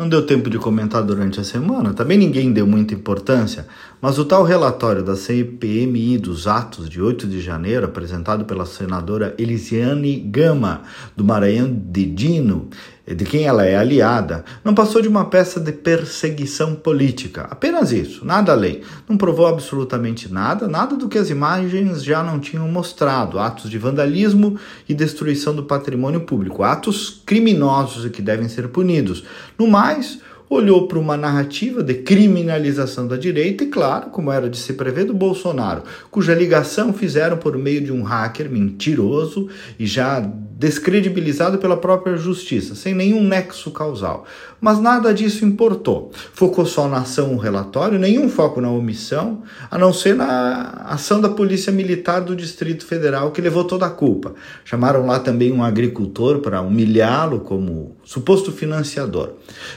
Não 0.00 0.08
deu 0.08 0.24
tempo 0.24 0.48
de 0.48 0.56
comentar 0.56 1.02
durante 1.02 1.40
a 1.40 1.44
semana, 1.44 1.92
também 1.92 2.16
ninguém 2.16 2.50
deu 2.54 2.66
muita 2.66 2.94
importância, 2.94 3.68
mas 4.00 4.18
o 4.18 4.24
tal 4.24 4.44
relatório 4.44 5.02
da 5.02 5.14
CPMI 5.14 6.16
dos 6.16 6.46
atos 6.46 6.88
de 6.88 7.02
8 7.02 7.26
de 7.26 7.38
janeiro, 7.38 7.84
apresentado 7.84 8.46
pela 8.46 8.64
senadora 8.64 9.34
Elisiane 9.36 10.18
Gama, 10.18 10.84
do 11.14 11.22
Maranhão 11.22 11.70
de 11.70 12.06
Dino, 12.06 12.70
de 13.06 13.24
quem 13.24 13.44
ela 13.44 13.64
é 13.64 13.76
aliada, 13.76 14.44
não 14.64 14.74
passou 14.74 15.02
de 15.02 15.08
uma 15.08 15.24
peça 15.24 15.58
de 15.58 15.72
perseguição 15.72 16.74
política. 16.74 17.46
Apenas 17.50 17.92
isso, 17.92 18.24
nada 18.24 18.52
além. 18.52 18.82
Não 19.08 19.16
provou 19.16 19.46
absolutamente 19.46 20.32
nada, 20.32 20.68
nada 20.68 20.96
do 20.96 21.08
que 21.08 21.18
as 21.18 21.30
imagens 21.30 22.04
já 22.04 22.22
não 22.22 22.38
tinham 22.38 22.68
mostrado. 22.68 23.38
Atos 23.38 23.70
de 23.70 23.78
vandalismo 23.78 24.58
e 24.88 24.94
destruição 24.94 25.54
do 25.54 25.64
patrimônio 25.64 26.20
público, 26.20 26.62
atos 26.62 27.22
criminosos 27.26 28.04
e 28.04 28.10
que 28.10 28.22
devem 28.22 28.48
ser 28.48 28.68
punidos. 28.68 29.24
No 29.58 29.66
mais, 29.66 30.20
olhou 30.50 30.88
para 30.88 30.98
uma 30.98 31.16
narrativa 31.16 31.80
de 31.80 31.94
criminalização 31.94 33.06
da 33.06 33.16
direita 33.16 33.62
e, 33.62 33.68
claro, 33.68 34.10
como 34.10 34.32
era 34.32 34.50
de 34.50 34.56
se 34.56 34.72
prever, 34.72 35.04
do 35.04 35.14
Bolsonaro, 35.14 35.84
cuja 36.10 36.34
ligação 36.34 36.92
fizeram 36.92 37.36
por 37.36 37.56
meio 37.56 37.80
de 37.80 37.92
um 37.92 38.02
hacker 38.02 38.50
mentiroso 38.50 39.48
e 39.78 39.86
já 39.86 40.20
descredibilizado 40.60 41.56
pela 41.56 41.76
própria 41.76 42.18
justiça, 42.18 42.74
sem 42.74 42.92
nenhum 42.92 43.26
nexo 43.26 43.70
causal. 43.70 44.26
Mas 44.60 44.78
nada 44.78 45.14
disso 45.14 45.42
importou. 45.46 46.10
Focou 46.34 46.66
só 46.66 46.86
na 46.86 46.98
ação 46.98 47.34
o 47.34 47.38
relatório, 47.38 47.98
nenhum 47.98 48.28
foco 48.28 48.60
na 48.60 48.70
omissão, 48.70 49.42
a 49.70 49.78
não 49.78 49.90
ser 49.90 50.14
na 50.14 50.84
ação 50.86 51.18
da 51.18 51.30
Polícia 51.30 51.72
Militar 51.72 52.20
do 52.20 52.36
Distrito 52.36 52.84
Federal, 52.84 53.30
que 53.30 53.40
levou 53.40 53.64
toda 53.64 53.86
a 53.86 53.90
culpa. 53.90 54.34
Chamaram 54.62 55.06
lá 55.06 55.18
também 55.18 55.50
um 55.50 55.64
agricultor 55.64 56.40
para 56.40 56.60
humilhá-lo 56.60 57.40
como 57.40 57.96
suposto 58.04 58.52
financiador. 58.52 59.30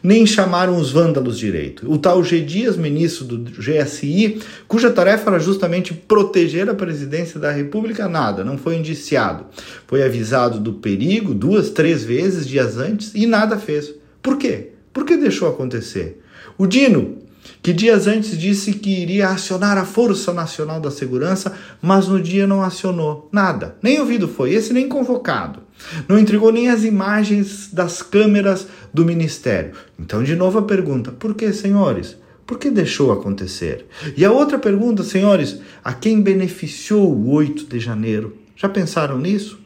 Nem 0.00 0.26
chamaram 0.26 0.57
os 0.66 0.90
vândalos 0.90 1.38
direito. 1.38 1.90
O 1.90 1.98
tal 1.98 2.24
G. 2.24 2.40
Dias, 2.40 2.76
ministro 2.76 3.24
do 3.24 3.38
GSI, 3.38 4.40
cuja 4.66 4.90
tarefa 4.90 5.30
era 5.30 5.38
justamente 5.38 5.94
proteger 5.94 6.68
a 6.68 6.74
presidência 6.74 7.38
da 7.38 7.52
República, 7.52 8.08
nada, 8.08 8.42
não 8.42 8.58
foi 8.58 8.76
indiciado. 8.76 9.46
Foi 9.86 10.02
avisado 10.02 10.58
do 10.58 10.74
perigo 10.74 11.34
duas, 11.34 11.70
três 11.70 12.02
vezes 12.02 12.46
dias 12.48 12.78
antes 12.78 13.12
e 13.14 13.26
nada 13.26 13.56
fez. 13.58 13.94
Por 14.20 14.36
quê? 14.36 14.70
Por 14.92 15.04
que 15.04 15.16
deixou 15.16 15.48
acontecer? 15.48 16.20
O 16.56 16.66
Dino, 16.66 17.18
que 17.62 17.72
dias 17.72 18.06
antes 18.06 18.36
disse 18.36 18.72
que 18.72 18.90
iria 18.90 19.28
acionar 19.28 19.78
a 19.78 19.84
Força 19.84 20.32
Nacional 20.32 20.80
da 20.80 20.90
Segurança, 20.90 21.52
mas 21.80 22.08
no 22.08 22.20
dia 22.20 22.46
não 22.46 22.62
acionou 22.62 23.28
nada. 23.30 23.76
Nem 23.82 24.00
ouvido 24.00 24.26
foi, 24.26 24.52
esse 24.54 24.72
nem 24.72 24.88
convocado. 24.88 25.67
Não 26.08 26.18
entregou 26.18 26.52
nem 26.52 26.68
as 26.68 26.84
imagens 26.84 27.70
das 27.72 28.02
câmeras 28.02 28.66
do 28.92 29.04
ministério. 29.04 29.72
Então, 29.98 30.22
de 30.22 30.34
novo 30.34 30.58
a 30.58 30.62
pergunta: 30.62 31.10
por 31.12 31.34
que, 31.34 31.52
senhores? 31.52 32.16
Por 32.46 32.58
que 32.58 32.70
deixou 32.70 33.12
acontecer? 33.12 33.86
E 34.16 34.24
a 34.24 34.32
outra 34.32 34.58
pergunta, 34.58 35.02
senhores: 35.02 35.60
a 35.84 35.92
quem 35.92 36.22
beneficiou 36.22 37.12
o 37.12 37.30
8 37.30 37.66
de 37.66 37.78
janeiro? 37.78 38.36
Já 38.56 38.68
pensaram 38.68 39.18
nisso? 39.18 39.58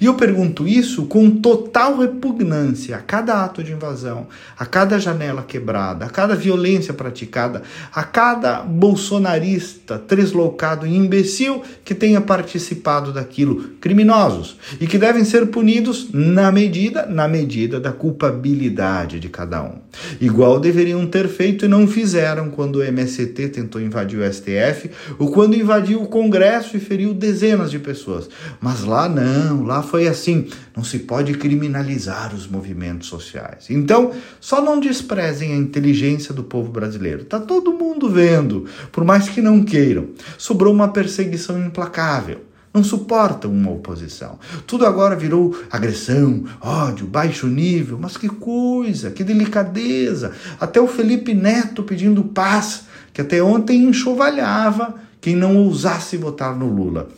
E 0.00 0.06
eu 0.06 0.14
pergunto 0.14 0.66
isso 0.66 1.06
com 1.06 1.30
total 1.30 1.98
repugnância 1.98 2.96
a 2.96 3.00
cada 3.00 3.44
ato 3.44 3.62
de 3.62 3.72
invasão, 3.72 4.26
a 4.58 4.66
cada 4.66 4.98
janela 4.98 5.42
quebrada, 5.42 6.04
a 6.04 6.10
cada 6.10 6.34
violência 6.34 6.92
praticada, 6.94 7.62
a 7.92 8.02
cada 8.02 8.60
bolsonarista 8.62 9.98
tresloucado 9.98 10.86
e 10.86 10.96
imbecil 10.96 11.62
que 11.84 11.94
tenha 11.94 12.20
participado 12.20 13.12
daquilo, 13.12 13.70
criminosos, 13.80 14.56
e 14.80 14.86
que 14.86 14.98
devem 14.98 15.24
ser 15.24 15.46
punidos 15.46 16.08
na 16.12 16.50
medida, 16.50 17.06
na 17.06 17.28
medida 17.28 17.80
da 17.80 17.92
culpabilidade 17.92 19.20
de 19.20 19.28
cada 19.28 19.62
um. 19.62 19.74
Igual 20.20 20.60
deveriam 20.60 21.06
ter 21.06 21.28
feito 21.28 21.64
e 21.64 21.68
não 21.68 21.86
fizeram 21.86 22.50
quando 22.50 22.76
o 22.76 22.82
MST 22.82 23.48
tentou 23.48 23.80
invadir 23.80 24.18
o 24.18 24.32
STF 24.32 24.90
ou 25.18 25.30
quando 25.30 25.56
invadiu 25.56 26.02
o 26.02 26.08
Congresso 26.08 26.76
e 26.76 26.80
feriu 26.80 27.12
dezenas 27.12 27.70
de 27.70 27.78
pessoas. 27.78 28.28
Mas 28.60 28.84
lá 28.84 29.08
não, 29.08 29.59
lá 29.62 29.82
foi 29.82 30.06
assim. 30.08 30.48
Não 30.76 30.84
se 30.84 31.00
pode 31.00 31.34
criminalizar 31.34 32.34
os 32.34 32.46
movimentos 32.46 33.08
sociais. 33.08 33.66
Então, 33.70 34.12
só 34.40 34.60
não 34.60 34.80
desprezem 34.80 35.52
a 35.52 35.56
inteligência 35.56 36.34
do 36.34 36.44
povo 36.44 36.70
brasileiro. 36.70 37.24
Tá 37.24 37.38
todo 37.38 37.72
mundo 37.72 38.08
vendo, 38.08 38.66
por 38.90 39.04
mais 39.04 39.28
que 39.28 39.40
não 39.40 39.62
queiram. 39.62 40.08
Sobrou 40.38 40.72
uma 40.72 40.88
perseguição 40.88 41.58
implacável 41.64 42.50
não 42.72 42.84
suportam 42.84 43.50
uma 43.50 43.72
oposição. 43.72 44.38
Tudo 44.66 44.86
agora 44.86 45.16
virou 45.16 45.58
agressão, 45.70 46.44
ódio, 46.60 47.06
baixo 47.06 47.48
nível, 47.48 47.98
mas 48.00 48.16
que 48.16 48.28
coisa, 48.28 49.10
que 49.10 49.24
delicadeza. 49.24 50.32
Até 50.60 50.80
o 50.80 50.86
Felipe 50.86 51.34
Neto 51.34 51.82
pedindo 51.82 52.22
paz, 52.22 52.84
que 53.12 53.20
até 53.20 53.42
ontem 53.42 53.84
enxovalhava 53.84 54.94
quem 55.20 55.34
não 55.34 55.56
ousasse 55.56 56.16
votar 56.16 56.56
no 56.56 56.68
Lula. 56.68 57.08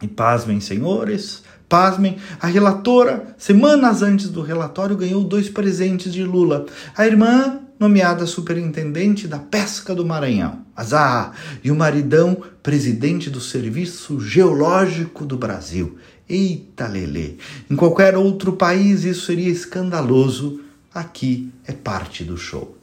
E 0.00 0.06
pasmem, 0.06 0.60
senhores, 0.60 1.42
Pasmem, 1.68 2.16
a 2.40 2.46
relatora, 2.46 3.34
semanas 3.36 4.00
antes 4.02 4.28
do 4.28 4.40
relatório, 4.40 4.96
ganhou 4.96 5.24
dois 5.24 5.48
presentes 5.48 6.12
de 6.12 6.22
Lula. 6.22 6.66
A 6.96 7.06
irmã, 7.06 7.60
nomeada 7.78 8.24
superintendente 8.24 9.26
da 9.26 9.38
pesca 9.38 9.94
do 9.94 10.04
Maranhão, 10.04 10.60
Azar, 10.76 11.32
e 11.64 11.70
o 11.70 11.76
maridão, 11.76 12.36
presidente 12.62 13.28
do 13.28 13.40
Serviço 13.40 14.20
Geológico 14.20 15.26
do 15.26 15.36
Brasil. 15.36 15.98
Eita 16.28 16.86
lelê! 16.86 17.34
Em 17.70 17.76
qualquer 17.76 18.16
outro 18.16 18.52
país 18.52 19.04
isso 19.04 19.26
seria 19.26 19.50
escandaloso. 19.50 20.60
Aqui 20.94 21.52
é 21.66 21.72
parte 21.72 22.24
do 22.24 22.36
show. 22.36 22.76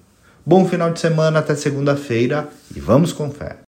Bom 0.45 0.67
final 0.67 0.91
de 0.91 0.99
semana 0.99 1.39
até 1.39 1.55
segunda-feira 1.55 2.49
e 2.75 2.79
vamos 2.79 3.13
com 3.13 3.31
fé. 3.31 3.57